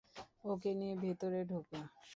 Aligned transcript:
ওকে 0.45 0.71
নিয়ে 0.79 0.95
ভেতরে 1.03 1.39
ঢোকো! 1.49 1.77